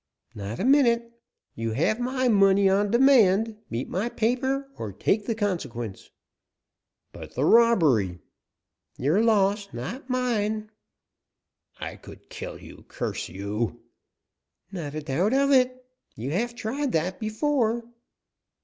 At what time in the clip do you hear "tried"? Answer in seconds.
16.55-16.93